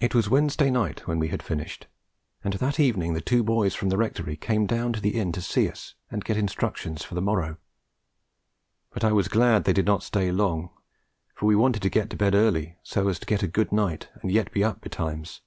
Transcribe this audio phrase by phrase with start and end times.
[0.00, 1.86] It was Wednesday night when we had finished,
[2.42, 5.40] and that evening the two boys from the Rectory came down to the inn to
[5.40, 7.58] see us and get instructions for the morrow;
[8.90, 10.70] but I was glad they did not stay long,
[11.36, 14.08] for we wanted to go to bed early, so as to get a good night
[14.22, 15.40] and yet be up betimes.